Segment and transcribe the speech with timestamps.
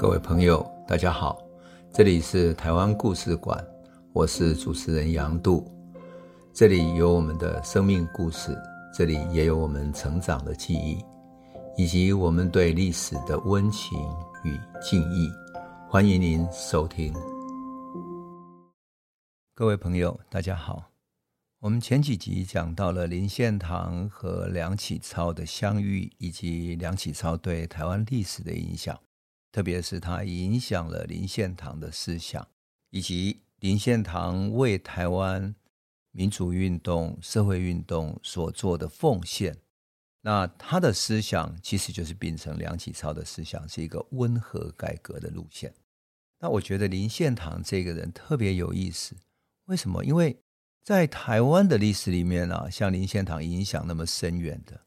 [0.00, 1.38] 各位朋友，大家好，
[1.92, 3.62] 这里是台湾故事馆，
[4.14, 5.70] 我是主持人杨度，
[6.54, 8.56] 这里有我们的生命故事，
[8.94, 11.04] 这里也有我们成长的记忆，
[11.76, 13.98] 以及我们对历史的温情
[14.42, 15.30] 与敬意。
[15.86, 17.12] 欢迎您收听。
[19.54, 20.82] 各位朋友，大家好。
[21.58, 28.98] 我们前几集讲到了林献堂和梁启超的相遇，以及梁启超对台湾历史的影响，
[29.52, 32.46] 特别是他影响了林献堂的思想，
[32.90, 35.54] 以及林献堂为台湾
[36.12, 39.56] 民主运动、社会运动所做的奉献。
[40.22, 45.74] 那他的思想其实就是秉承梁启超的思想，是一个温和改革的路线。
[46.38, 49.16] 那我觉得林献堂这个人特别有意思，
[49.64, 50.04] 为什么？
[50.04, 50.38] 因为
[50.82, 54.80] 在台湾的历史里面啊，像林献堂影响那么深远的，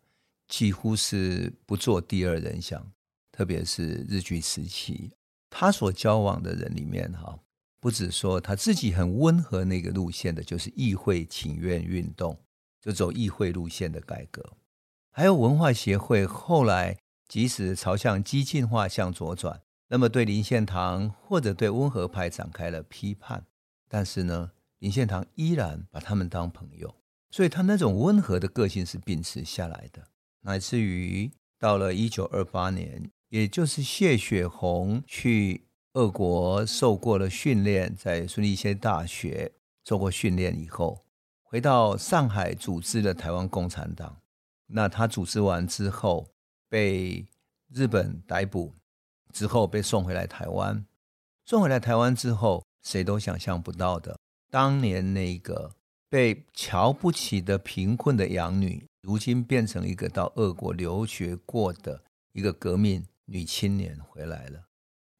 [0.47, 2.91] 几乎是不做第二人想。
[3.33, 5.11] 特别是日据时期，
[5.49, 7.39] 他所交往的人里面哈，
[7.79, 12.39] 不只说他自己很温和那个路线的，就是议会请愿运动，
[12.79, 14.53] 就走议会路线的改革，
[15.11, 23.47] 还有文化协会后来即使朝向激进化向左转，那么对林献堂或者对温和派展开了批判，
[23.89, 26.93] 但是呢，林献堂依然把他们当朋友，
[27.31, 30.07] 所以他那种温和的个性是秉持下来的。
[30.41, 39.51] 乃至于到了一九二八年，也就是谢雪红去俄国受过了训练，在孙立仙大学
[39.83, 41.03] 受过训练以后，
[41.41, 44.21] 回到上海组织了台湾共产党。
[44.67, 46.27] 那他组织完之后，
[46.69, 47.25] 被
[47.73, 48.75] 日本逮捕，
[49.31, 50.85] 之后被送回来台湾。
[51.43, 54.15] 送回来台湾之后，谁都想象不到的。
[54.51, 55.71] 当年那个
[56.07, 62.03] 被瞧不起的贫困的养女，如今变成一个到俄国留学过的
[62.33, 64.67] 一个革命女青年回来了。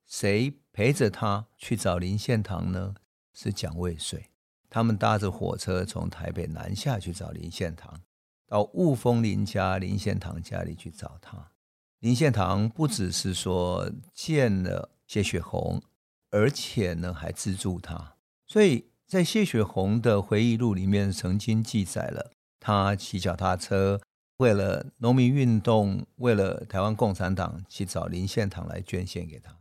[0.06, 2.96] 谁陪着她去找林献堂呢？
[3.34, 4.30] 是蒋渭水。
[4.70, 8.02] 他们搭着火车从台北南下去找林献堂，
[8.48, 11.52] 到雾峰林家林献堂家里去找他。
[12.00, 15.82] 林献堂不只是说见了谢雪红，
[16.30, 18.16] 而且呢还资助他，
[18.48, 18.90] 所以。
[19.06, 24.02] 在谢雪红的回忆录里面，曾经记载了他骑脚踏车，
[24.38, 29.56] 为了农民运动，为了台湾共产党去找林献堂来捐献给他。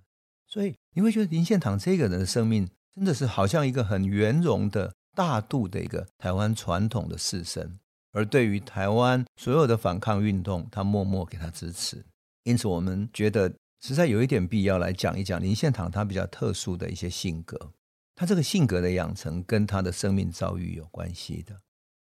[0.46, 7.78] 所以你会觉得林献堂这个人的生命，真的是好像一个很圆融的大度的一个台湾传统的士绅。
[8.12, 12.04] 而对于台湾所有的反抗运动，他默默给他支持。
[12.42, 13.50] 因此，我们觉得
[13.80, 17.72] 实在有一点必要来讲一讲林献堂他比较特殊的一些性格。
[18.14, 21.56] 他这个性格的养成跟他的生命遭遇有关系的。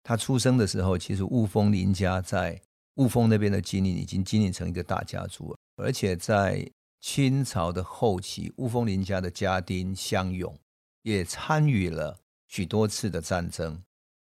[0.07, 2.61] 他出生的时候，其实雾峰林家在
[2.97, 6.63] 雾峰那边的经营已经经营成一个大家族，而且在
[7.01, 10.55] 清朝的后期，雾峰林家的家丁乡勇
[11.01, 13.81] 也参与了许多次的战争，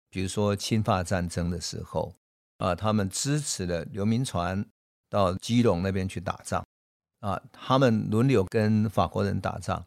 [0.09, 2.13] 比如说侵法战争的时候，
[2.57, 4.65] 啊，他们支持了刘铭传
[5.09, 6.61] 到基隆那边去打仗，
[7.21, 9.85] 啊，他们轮流跟法国人打仗。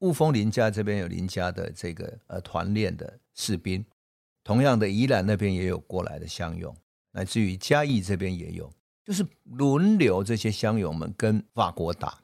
[0.00, 3.84] 雾峰林家这边有林家的这个呃团练的士兵，
[4.42, 6.74] 同样的宜兰那边也有过来的乡勇，
[7.12, 8.72] 乃至于嘉义这边也有，
[9.04, 12.20] 就是轮流这些乡勇们跟法国打，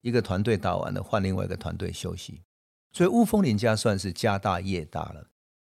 [0.00, 2.42] 一个团队打完了换另外一个团队休息，
[2.92, 5.28] 所以雾峰林家算是家大业大了。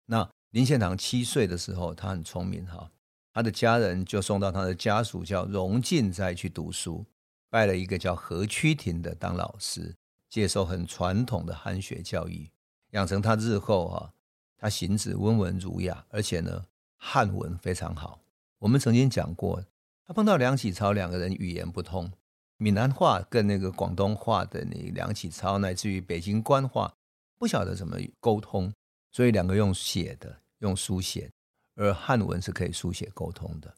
[0.06, 2.90] 那林献堂七岁的时候，他很聪明哈，
[3.32, 7.04] 他的家人就送到他的家属叫荣进斋去读书，
[7.50, 9.94] 拜了一个叫何屈亭的当老师。
[10.30, 12.50] 接受很传统的汉学教育，
[12.90, 14.10] 养成他日后啊，
[14.56, 16.64] 他行止温文儒雅，而且呢
[16.96, 18.20] 汉文非常好。
[18.58, 19.62] 我们曾经讲过，
[20.06, 22.10] 他碰到梁启超，两个人语言不通，
[22.56, 26.94] 闽南话跟那个广东话的那梁启超，乃至于北京官话，
[27.38, 28.72] 不晓得怎么沟通，
[29.10, 31.30] 所以两个用写的，用书写，
[31.74, 33.74] 而汉文是可以书写沟通的。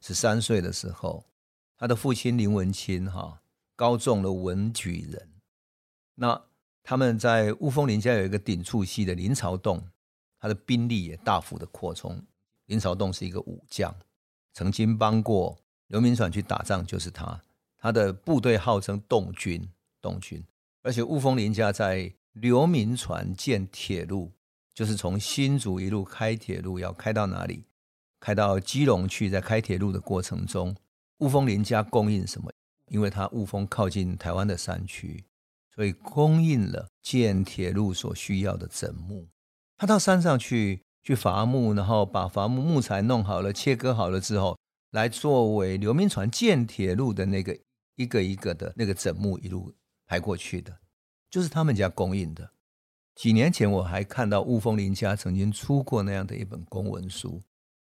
[0.00, 1.24] 十三岁的时候，
[1.76, 3.40] 他的父亲林文钦哈
[3.76, 5.28] 高中了文举人。
[6.16, 6.44] 那
[6.82, 9.82] 他们在雾峰林家有一个顶厝系的林朝栋，
[10.44, 12.22] 他的兵力也大幅的扩充。
[12.66, 13.96] 林朝栋是一个武将，
[14.52, 17.40] 曾经帮过刘铭传去打仗，就是他。
[17.78, 19.66] 他的部队号称栋军，
[20.02, 20.44] 栋军。
[20.82, 24.32] 而且雾峰林家在刘铭传建铁路，
[24.74, 27.64] 就是从新竹一路开铁路，要开到哪里？
[28.20, 29.30] 开到基隆去。
[29.30, 30.76] 在开铁路的过程中，
[31.20, 32.52] 雾峰林家供应什么？
[32.88, 35.24] 因为他雾峰靠近台湾的山区。
[35.74, 39.26] 所以供应了建铁路所需要的枕木，
[39.76, 44.58] 他到山上去去伐木，然后把伐木木材弄好了，切割好了之后，
[44.90, 47.58] 来作为刘铭传建铁路的那个
[47.96, 49.74] 一个一个的那个枕木，一路
[50.06, 50.78] 排过去的，
[51.30, 52.50] 就是他们家供应的。
[53.14, 57.40] 几年前我还看到雾峰林家曾经出过那样的一本公文书，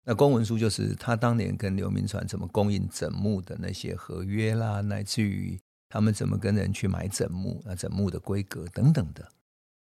[0.06, 5.60] 那公文书就是他当年跟刘铭传怎么供应枕木的那些合约啦，乃至于
[5.90, 9.30] 他们怎么跟人去买枕木，那枕木的规格等等的。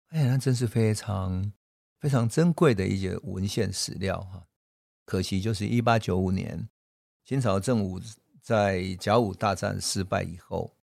[0.10, 1.52] 哎呀，那真是非常
[2.00, 4.48] 非常珍贵的一些文献史料哈。
[5.06, 6.68] 可惜就是一八九五年，
[7.24, 8.02] 清朝政府
[8.42, 10.76] 在甲午大战失败以后，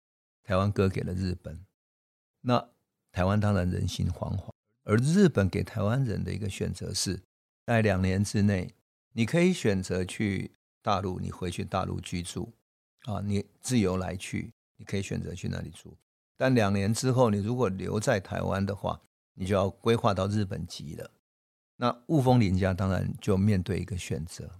[0.43, 1.64] 台湾割给了日本。
[2.41, 2.70] 那
[3.11, 4.50] 台湾当然人心惶惶，
[4.85, 7.20] 而日本给台湾人的一个选择是，
[7.67, 8.75] 在两年之内，
[9.12, 12.53] 你可以选择去大陆，你回去大陆居住，
[13.05, 15.97] 啊，你自由来去，你可以选择去那里住。
[16.37, 19.00] 但两年之后，你如果留在台湾的话，
[19.34, 21.11] 你就要规划到日本籍了。
[21.76, 24.50] 那雾峰林家当然就面对一个选择，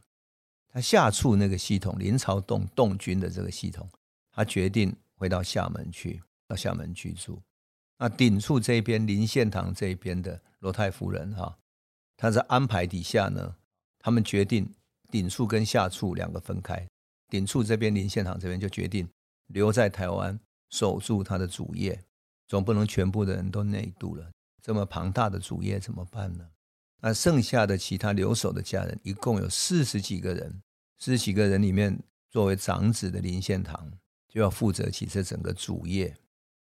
[0.69, 3.88] 他下处那个系统，林朝栋栋军的这个系统，
[4.32, 7.40] 他决定回到厦门去，到厦门居住。
[7.98, 11.56] 那顶处这边林献堂这边的罗太夫人哈，
[12.16, 13.54] 他在安排底下呢，
[14.00, 14.69] 他们决定
[15.10, 16.88] 顶处跟下处两个分开，
[17.28, 19.08] 顶处这边林献堂这边就决定
[19.46, 20.40] 留在台湾
[20.70, 22.02] 守住他的主业，
[22.48, 24.28] 总不能全部的人都内渡了，
[24.62, 26.49] 这么庞大的主业怎么办呢？
[27.00, 30.62] 那剩下的其他留守的家人，一共有四十几个人。
[31.00, 32.00] 四十几个人里面，
[32.31, 33.91] 作为长子的林献堂
[34.29, 36.17] 就要负责起这整个主业。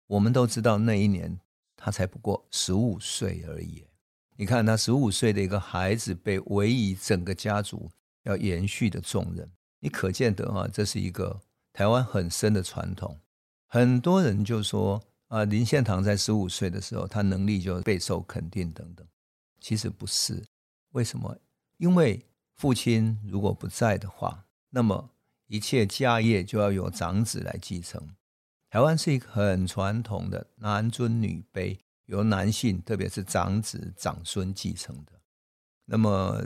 [0.06, 1.36] 我们都知道，那一年
[1.76, 3.84] 他才不过十五岁而已。
[4.36, 7.90] 你看，他十五岁的一个孩子，被委以整个家族
[8.22, 9.50] 要延续的重任，
[9.80, 11.40] 你可见得啊，这是一个
[11.72, 13.18] 台湾很深的传统。
[13.66, 19.06] 很多人就说啊，林献堂在十五岁的时候，他能力就备受肯定等等。
[19.60, 20.44] 其实不是，
[20.90, 21.38] 为什么？
[21.76, 25.10] 因为父亲如果不在的话，那么
[25.46, 28.08] 一切家业就要由长子来继承。
[28.68, 35.12] 台湾是一个很传统的男尊女卑，由男性，特别是长子、长孙继承的。
[35.84, 36.44] 那么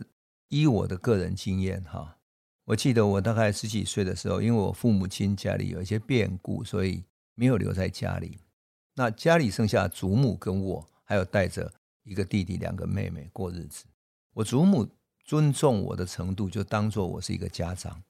[0.48, 2.18] 依我的个人经验，哈，
[2.66, 7.02] 我记得我大概十几岁的时候，因为我父母亲家里有一些变故，所以
[7.34, 8.40] 没有留在家里。
[8.94, 11.72] 那家里剩下祖母跟我，还有带着。
[12.06, 13.86] 一个弟弟，两个妹妹过日子。
[14.34, 14.86] 我祖母
[15.24, 18.02] 尊重我的程度，就当做我是一个家长。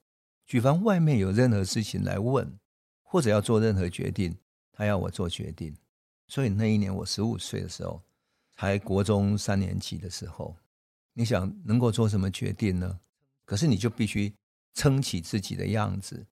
[0.45, 2.59] 举凡外面有任何事情来问，
[3.01, 4.35] 或者要做任何决定，
[4.73, 5.73] 他要我做决定。
[6.27, 8.03] 所以那一年我十五岁的时候，
[8.57, 10.57] 才国中三年级的时候，
[11.13, 12.99] 你想能够做什么决定呢？
[13.45, 14.33] 可是你就必须
[14.73, 16.27] 撑起自己的样子，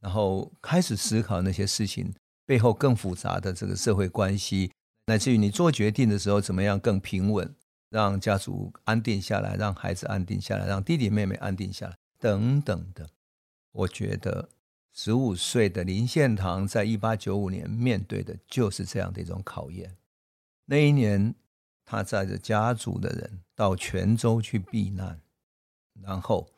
[0.00, 2.12] 然后开始思考那些事情
[2.46, 4.72] 背后更复杂的这个社会关系。
[5.06, 7.54] 乃至于你做决定的时候，怎么样更平稳，
[7.90, 13.10] 让家族安定下来，让孩子安定下来，让弟弟妹妹安定下来，等等的。
[13.72, 14.48] 我觉得
[14.92, 19.96] 十五岁的林献堂在一八九五年面对的就是这样的一种考验。
[20.64, 21.34] 那一年，
[21.84, 25.20] 他带着家族的人到泉州去避难，
[26.02, 26.48] 然后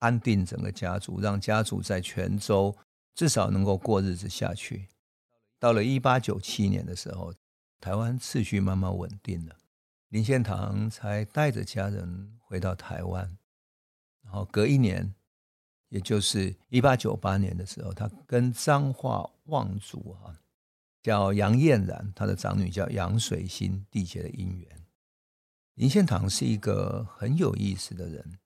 [0.00, 2.76] 安定整个家族，让家族在泉州
[3.14, 4.88] 至少能够过日子下去。
[5.58, 7.34] 到了一八九七年的时候。
[7.80, 9.56] 台湾秩序慢慢稳定了，
[10.08, 13.38] 林献堂才带着家人回到台湾。
[14.24, 15.14] 然后隔一年，
[15.88, 20.36] 也就是一八九八年的时候，他跟彰化望族哈
[21.00, 24.84] 叫杨燕然，他的长女叫杨水心缔结了姻缘。
[25.74, 28.40] 林献堂是一个很有意思的人，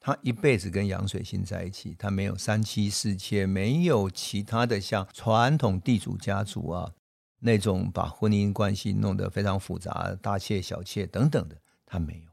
[0.00, 6.94] 他一辈子跟杨水心在一起，他没有三妻四妾，没有其他的像传统地主家族啊。
[7.42, 12.30] 那种把婚姻关系弄得非常复杂，大妾小妾等等的，他没有，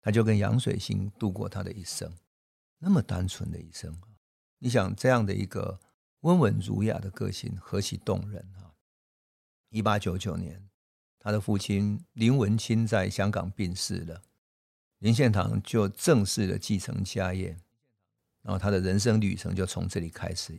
[0.00, 2.12] 他就跟杨水心度过他的一生，
[2.78, 3.96] 那么单纯的一生。
[4.60, 5.80] 你想这样的一个
[6.20, 8.74] 温文儒雅的个性，何其动人啊！
[9.70, 10.68] 一八九九年，
[11.18, 14.22] 他的父亲林文清在香港病逝了，
[14.98, 17.56] 林献堂就正式的继承家业，
[18.42, 20.58] 然后他的人生旅程就从这里开始，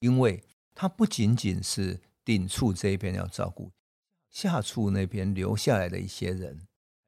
[0.00, 0.42] 因为
[0.74, 2.00] 他不仅仅是。
[2.24, 3.72] 顶处这一边要照顾，
[4.30, 6.60] 下处那边留下来的一些人，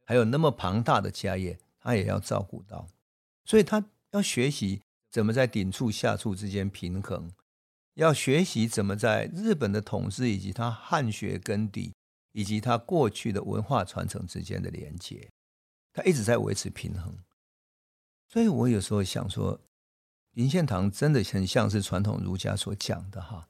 [0.06, 2.88] 还有那么庞大的家业，他也要照顾到，
[3.44, 7.30] 所以他要学习怎么在顶处下处之间平衡，
[7.96, 11.92] 要学习怎么在日本的统治以及他汉学根底
[12.32, 15.28] 以及他过去的文化传承之间的连接，
[16.00, 17.14] 他一直在维持平衡。
[18.26, 19.60] 所以我有时候想说，
[20.32, 23.46] 林献堂真的很像是传统儒家所讲的哈。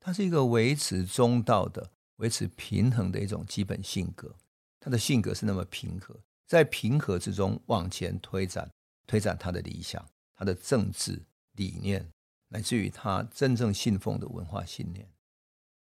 [0.00, 4.34] 他是一个维持中道的、维持平衡的一种基本性格。
[4.78, 8.70] 他的性格是那么平和，在平和之中往前推展，
[9.06, 10.02] 推展他的理想、
[10.34, 12.10] 他的政治理念，
[12.48, 15.06] 乃至于他真正信奉的文化信念。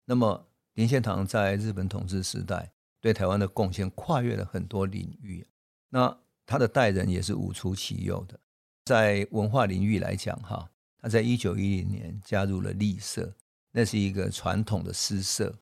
[0.05, 5.45] 那么，林献堂在日本统治时代对台湾的贡献跨越了很多领域，
[5.89, 8.39] 那他的待人也是无出其右的。
[8.85, 13.35] 在文化领域来讲，哈，他在一九一零年加入了立社，
[13.71, 15.55] 那是一个传统的诗社。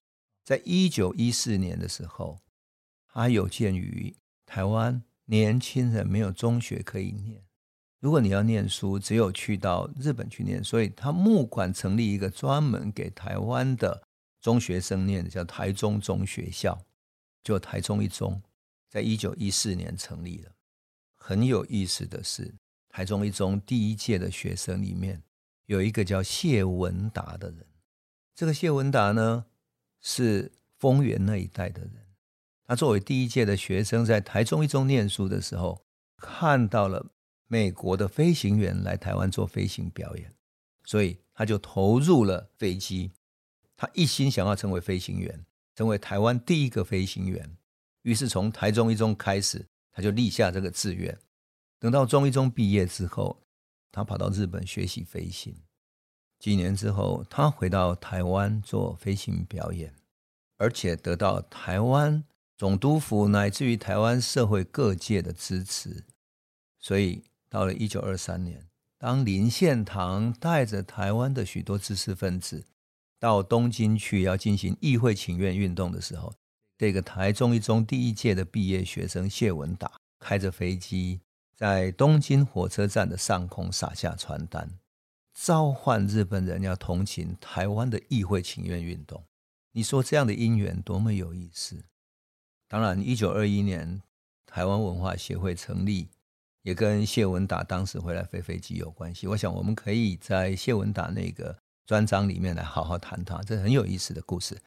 [0.44, 2.40] 在一九一四年的时候，
[3.08, 4.16] 他有鉴于
[4.46, 7.44] 台湾年轻人没有中学可以念，
[8.00, 14.04] 如果你要念书，只有去到日本去念，所以他募款成立一个专门给台湾的
[14.40, 16.80] 中学生念的，叫台中中学校，
[17.44, 18.40] 就台中一中，
[18.96, 20.50] 在一九一四年成立的。
[21.18, 22.56] 很有意思的是。
[22.88, 25.22] 台中一中第一届的学生里面
[25.66, 27.68] 有一个叫谢文达的人，
[28.34, 29.48] 这个谢文达呢
[30.00, 30.50] 是
[30.80, 32.08] 丰原那一带的人。
[32.64, 35.86] 他作为第一届的学生，在台中一中念书的时候，
[36.16, 37.06] 看到了
[37.48, 40.34] 美国的飞行员来台湾做飞行表演，
[40.86, 43.12] 所以他就投入了飞机。
[43.76, 47.58] 他一心想要成为飞行员，成为台湾第一个飞行员。
[48.06, 51.18] 于是从台中一中开始，他就立下这个志愿。
[51.80, 53.42] 等到中一中毕业之后，
[53.92, 55.56] 他跑到日本学习飞行。
[56.38, 59.92] 几年之后，他回到台湾做飞行表演，
[60.58, 62.24] 而且得到台湾
[62.56, 66.06] 总督府乃至于台湾社会各界的支持。
[66.78, 68.68] 所以，到了一九二三年，
[69.00, 72.68] 当林献堂带着台湾的许多知识分子
[73.20, 76.36] 到东京去要进行议会请愿运动的时候，
[76.78, 81.22] 这个台中一中第一届的毕业学生谢文达开着飞机。
[81.56, 84.70] 在东京火车站的上空撒下传单，
[85.34, 89.24] 召唤日本人要同情台湾的议会请愿运动。
[89.72, 91.82] 你说这样的因缘多么有意思！
[92.68, 94.02] 当然，一九二一年
[94.46, 96.10] 台湾文化协会成立，
[96.64, 99.26] 也跟谢文达当时回来飞飞机有关系。
[99.26, 104.58] 我想，我们可以在谢文达那个专章里面来好好谈谈，这很有意思的故事。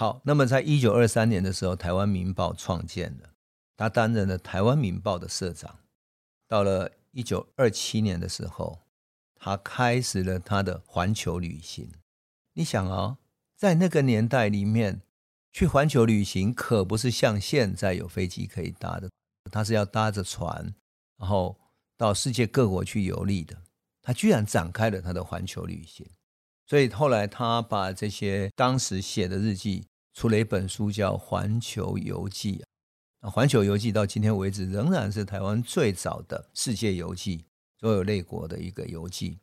[0.00, 3.34] 好，那么在一九二三年的时候，台湾民报创建了，
[3.76, 5.80] 他担任了台湾民报的社长。
[6.48, 8.80] 到了一九二七年的时候，
[9.34, 11.92] 他开始了他的环球旅行。
[12.54, 13.18] 你想啊，
[13.54, 15.02] 在那个年代里面，
[15.52, 19.10] 去环球旅行可不是像现在有飞机可以搭的，
[19.52, 20.74] 他是要搭着船，
[21.18, 21.60] 然后
[21.98, 23.54] 到世界各国去游历的。
[24.00, 26.08] 他居然展开了他的环球旅行，
[26.66, 32.58] 所以后来他把这些当时写的日记出了一本书，叫《环球游记》。
[33.20, 37.44] 啊，《环球游记》到今天为止仍然是台湾最早的世界游记，
[37.78, 39.38] 所有类国的一个游记。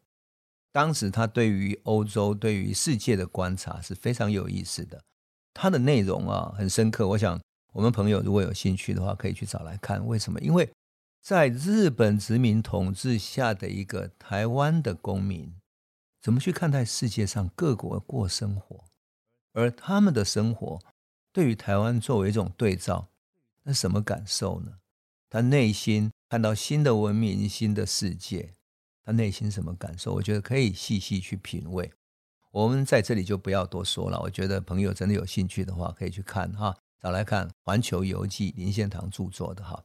[0.72, 5.02] 当时他对于欧洲、对于世界的观察是非常有意思的，
[5.54, 7.08] 他的内容啊很深刻。
[7.08, 7.40] 我想
[7.74, 10.06] 我们朋友如果有兴趣的话，可以去找来看。
[10.06, 10.40] 为什么？
[10.40, 10.70] 因为
[11.22, 15.54] 在日本殖民统治下的一个台湾的公民，
[16.22, 18.84] 怎么去看待世界上各国过生活，
[19.58, 20.80] 而他们的生活
[21.34, 23.08] 对于台湾作为一种对照。
[23.64, 24.74] 那什么感受呢？
[25.30, 28.54] 他内心看到新的文明、新的世界，
[29.04, 30.14] 他内心什么感受？
[30.14, 31.92] 我觉得可以细细去品味。
[32.52, 34.22] 我们在这里就不要多说了。
[34.22, 39.84] 我觉得朋友真的有兴趣的话，可以去看哈，找来看《环球游记》，林献堂著作的哈。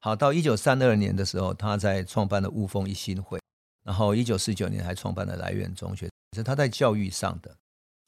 [0.00, 3.38] 好，到一九三二年的时候，他在创办了雾峰一心会，
[3.84, 7.54] 然后一九四九年还创办了来源中学，是他在教育上的。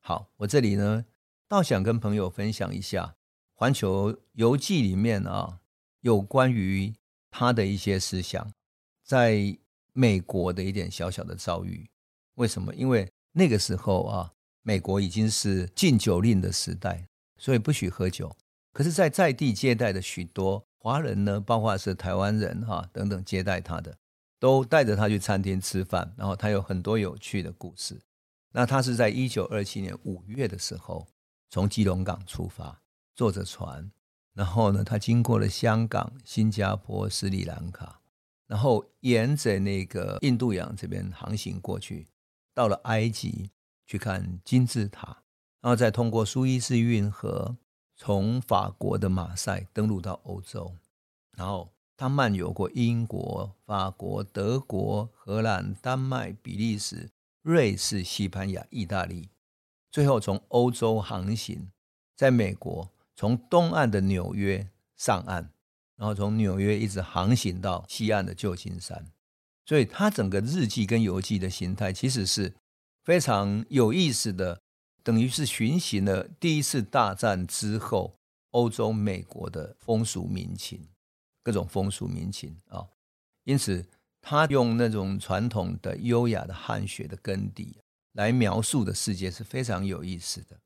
[0.05, 1.05] 好，我这里呢，
[1.47, 3.15] 倒想跟朋友分享一下。
[3.55, 5.61] 《环球游记》里面啊，
[6.01, 6.93] 有关于
[7.31, 8.53] 他的一些思想，
[9.05, 9.57] 在
[9.93, 11.89] 美国的一点小小的遭遇。
[12.35, 12.75] 为什么？
[12.75, 14.33] 因为那个时候啊，
[14.63, 17.07] 美国已经是禁酒令的时代，
[17.39, 18.37] 所以不许喝酒。
[18.73, 23.97] 可是，在在地接待的许多华人呢，包括是台湾人哈等等接待他的，
[24.41, 28.01] 都带着他去餐厅吃饭，然后他有很多有趣的故事。
[28.53, 31.09] 那他是在一九二七年五月的时候，
[31.51, 32.79] 从基隆港出发。
[33.15, 33.93] 坐着船，
[34.33, 38.01] 然后呢，他经过了香港、新加坡、斯里兰卡，
[38.47, 42.09] 然后沿着那个印度洋这边航行过去，
[42.55, 43.51] 到了埃及
[43.87, 45.25] 去看金字塔，
[45.61, 47.55] 然后再通过苏伊士运河，
[47.97, 50.75] 从法国的马赛登陆到欧洲，
[51.37, 57.11] 然后他漫游过英国、法国、德国、荷兰、丹麦、比利时、
[57.43, 59.29] 瑞士、西班牙、意大利，
[59.91, 61.71] 最后从欧洲航行，
[62.17, 62.91] 在美国。
[63.15, 65.51] 从东岸的纽约上岸，
[65.97, 69.07] 然后从纽约一直航行到西岸的旧金山，
[69.67, 72.55] 所以他整个日记跟游记的形态其实是
[73.05, 74.61] 非常有意思的，
[75.05, 78.19] 等于是巡行了第一次大战之后
[78.53, 80.89] 欧洲美国的风俗民情，
[81.43, 82.89] 各种风俗民情啊。
[83.45, 83.87] 因此，
[84.23, 87.77] 他用那种传统的优雅的汉学的根底
[88.13, 90.59] 来描述的世界是非常有意思的。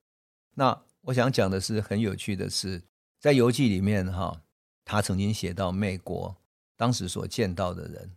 [0.54, 0.82] 那。
[1.06, 2.82] 我想讲的是很有趣的是，
[3.20, 4.42] 在游记里面哈，
[4.84, 6.36] 他曾经写到美国
[6.74, 8.16] 当时所见到的人，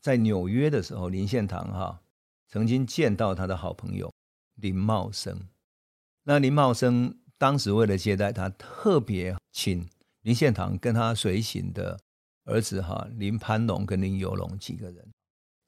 [0.00, 2.00] 在纽约的时候，林献堂哈
[2.48, 4.10] 曾经见到他的好朋友
[4.54, 5.38] 林茂生。
[6.22, 9.86] 那林茂生当时为了接待他，特别请
[10.22, 12.00] 林献堂跟他随行的
[12.44, 15.12] 儿子哈林攀龙跟林有龙几个人，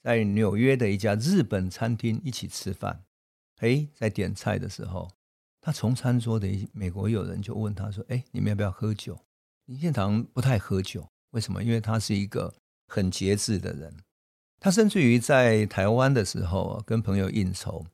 [0.03, 3.05] 在纽约的一家日本餐厅一起吃饭。
[3.59, 5.11] 哎，在点菜的时候，
[5.61, 9.19] 他从餐桌的美国友人就问他说：“哎，你们要不要喝酒？”
[9.65, 11.63] 林献堂不太喝酒，为什么？
[11.63, 12.55] 因为他是一个
[12.87, 13.97] 很节制的人。
[14.61, 17.85] 他甚至于在台湾的时候，跟朋友应酬，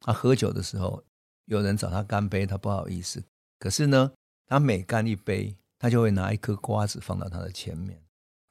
[0.00, 1.04] 他喝酒的时候，
[1.46, 3.24] 有人找他干杯，他不好意思。
[3.58, 4.12] 可是呢，
[4.46, 8.00] 他每干一杯，他就会拿一颗瓜子放到他的前面，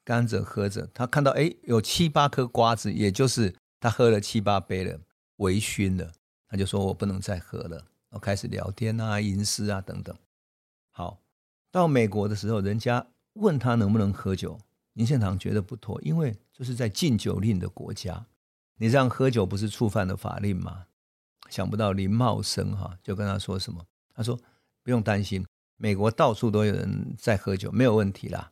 [0.07, 0.87] 干着喝着。
[0.93, 4.97] 他看到哎，有七八颗瓜子，也就是他喝了七八杯了，
[5.35, 6.09] 微醺了。
[6.47, 7.75] 他就说：“我不能再喝了。”
[8.07, 10.15] 然后开始聊天啊、吟诗啊等等。
[10.91, 11.19] 好，
[11.73, 14.57] 到美国的时候，人家问他能不能喝酒，
[14.93, 18.25] 林献堂觉得不妥，因为这是在禁酒令的国家，
[18.77, 20.85] 你这样喝酒不是触犯了法令吗？
[21.49, 23.85] 想不到林茂生哈就跟他说什么？
[24.15, 24.39] 他说
[24.81, 25.45] ：“不用担心，
[25.75, 28.49] 美国到处都有人在喝酒，没有问题啦。”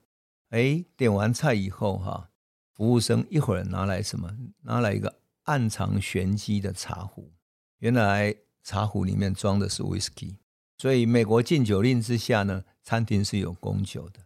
[0.55, 2.29] 哎，点完菜以后哈，
[2.71, 4.33] 服务生一会儿拿来什么？
[4.61, 7.33] 拿来一个暗藏玄机的茶壶。
[7.79, 8.33] 原来
[8.63, 10.37] 茶壶里面装的是 whisky，
[10.77, 14.21] 所以美国禁酒令之下呢，餐厅是有供酒的，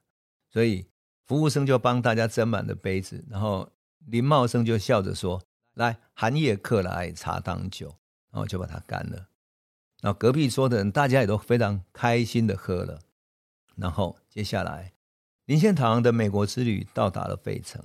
[0.52, 0.86] 所以
[1.26, 3.72] 服务生就帮大家斟满了杯子，然后
[4.06, 5.42] 林茂生就笑着说
[5.74, 7.96] ：“来，寒夜客来，茶当酒。”
[8.30, 9.30] 然后就把它干了。
[10.02, 13.00] 然后隔壁桌的人大家也都非常开心的喝了。
[13.76, 14.94] 然后接下来，
[15.50, 17.84] 林献堂的美国之旅到达了费城，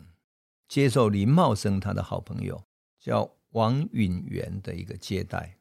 [0.68, 2.62] 接受林茂生他的好朋友
[3.00, 5.56] 叫王允元的一个接待。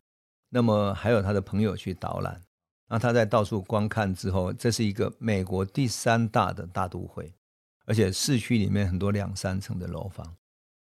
[0.50, 2.42] 那么还有他的朋友去导览，
[2.90, 7.34] 那他在到处观看之后，这是一个美国第三大的大都会，
[7.86, 10.36] 而且市区里面很多两三层的楼房。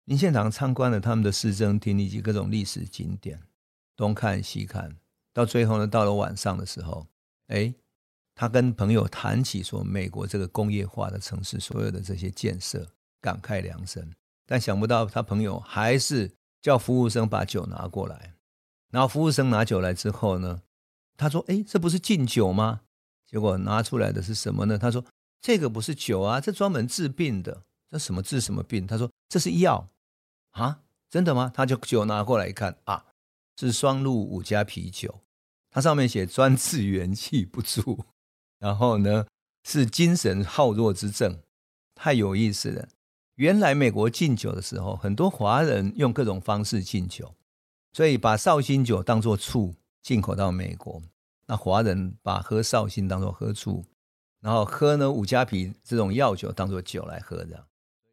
[0.05, 3.41] 林献堂参观了他们的市政厅以及各种历史景点，
[3.97, 4.95] 东看西看，
[5.33, 7.07] 到最后呢，到了晚上的时候，
[7.47, 7.73] 哎，
[8.37, 12.87] 他跟朋友谈起说美国这个工业化的城市所有的这些建设，
[13.20, 14.12] 感慨良深。
[14.44, 18.35] 但想不到他朋友还是叫服务生把酒拿过来。
[18.90, 20.61] 然后服务生拿酒来之后呢，
[21.16, 22.83] 他说：“哎，这不是敬酒吗？”
[23.27, 24.79] 结果拿出来的是什么呢？
[24.79, 25.05] 他说
[25.40, 27.62] ：“这个不是酒啊，这专门治病的。
[27.90, 29.88] 这什么治什么病？”他说：“这是药
[30.51, 33.07] 啊，真的吗？”他就酒拿过来一看啊，
[33.59, 35.22] 是双鹿五加啤酒，
[35.70, 38.05] 它上面写专治元气不足，
[38.59, 39.27] 然后呢
[39.64, 41.38] 是精神耗弱之症，
[41.95, 42.88] 太有意思了。
[43.35, 47.35] 原来美国禁酒的时候，很多华人用各种方式禁酒。
[47.92, 51.03] 所以把绍兴酒当做醋进口到美国，
[51.47, 53.83] 那华人把喝绍兴当做喝醋，
[54.42, 57.66] 然后喝呢五加皮这种药酒当做酒来喝的，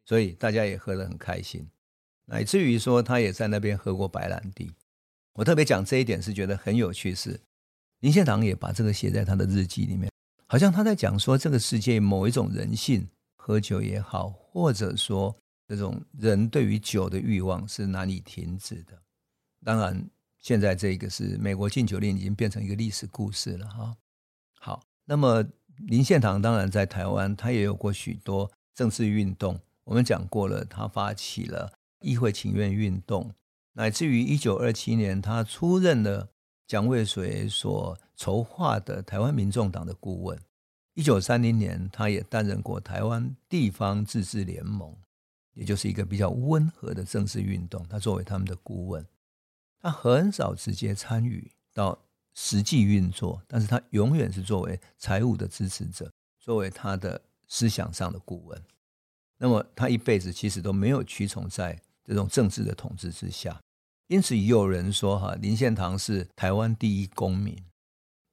[0.06, 1.68] 所以大家也喝得很开心，
[2.24, 4.72] 乃至于说他也在那边喝过白兰地。
[5.34, 7.38] 我特别讲这一点是觉得很有趣，是
[8.00, 10.10] 林献堂也把这个写在他的日记里面，
[10.54, 15.36] 好像他在讲说这个世界某一种人性，喝酒也好，或者说
[15.66, 18.96] 这种人对于酒的欲望是难以停止的。
[19.64, 23.96] 当然，现在这个是美国禁酒令已经变成一个历史故事了哈。
[24.60, 25.44] 好，那么
[25.88, 29.58] 林献堂当然在台湾，他也有过许多政治运动。
[29.82, 33.34] 我们讲过了，他发起了议会请愿运动，
[33.72, 36.28] 乃至于一九二七年，他出任了
[36.68, 40.38] 蒋渭水所筹划的台湾民众党的顾问。
[40.94, 44.96] 一九三零年，他也担任过台湾地方自治联盟，
[45.54, 47.84] 也就是一个比较温和的政治运动。
[47.88, 49.04] 他作为他们的顾问。
[49.80, 51.98] 他很少直接参与到
[52.32, 58.62] 实际运作，但是他永远是作为财务的支持者，作为他的思想上的顾问。
[59.36, 63.60] 那么他一辈子其实都没有屈从在这种政治的统治之下，
[64.06, 67.54] 因此也有人说哈，林献堂是台湾第一公民，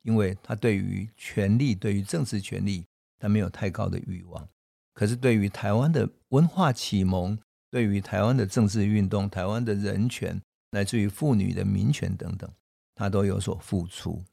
[0.03, 2.85] 因为他对于权力、对于政治权力，
[3.19, 4.47] 他没有太高的欲望，
[4.93, 7.37] 可是对于台湾的文化启蒙，
[7.69, 10.41] 对于台湾的政治运动、台湾的人权。
[10.73, 12.49] 乃至于妇女的民权等等，
[12.95, 14.23] 他都有所付出。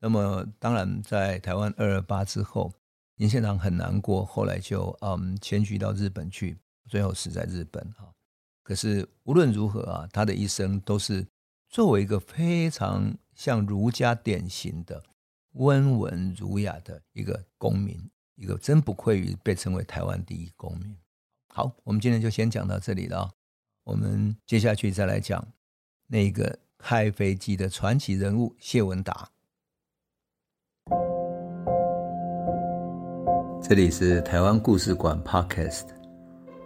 [0.00, 2.70] 那么，当然在台湾二二八之后，
[3.16, 6.58] 林献堂很难过，后来就嗯迁居到日本去，
[6.90, 8.12] 最后死在日本哈。
[8.62, 11.26] 可是无论如何啊，他的一生都是
[11.70, 15.02] 作为一个非常像儒家典型的
[15.52, 17.98] 温文儒雅的一个公民，
[18.36, 20.96] 一个真不愧于被称为台湾第一公民。
[21.48, 23.30] 好，我们今天就先讲到这里了，
[23.84, 25.46] 我们接下去再来讲。
[26.08, 29.30] 那个开飞机的传奇人物谢文达。
[33.62, 35.86] 这里是台湾故事馆 Podcast，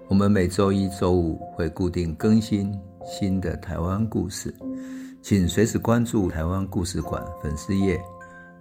[0.08, 4.52] 我们每周一、周五会固定更新新的台湾故事，
[5.28, 8.00] 请随时关注台湾故事馆粉丝页，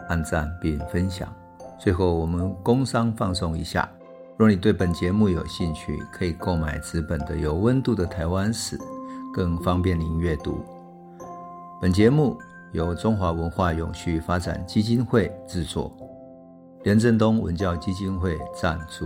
[0.09, 1.31] 按赞并分享。
[1.79, 3.87] 最后，我们工商放送一下，
[4.35, 8.75] 若你对本节目有兴趣，可以购买纸本的《有温度的台湾史》，
[9.31, 10.65] 更方便您阅读。
[11.79, 12.35] 本节目
[12.71, 15.95] 由中华文化永续发展基金会制作。
[16.81, 19.05] 连振东文教基金会赞助。